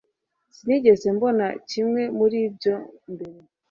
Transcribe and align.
Sinigeze 0.55 1.07
mbona 1.15 1.45
kimwe 1.69 2.01
muri 2.17 2.37
ibyo 2.47 2.75
mbere 3.13 3.37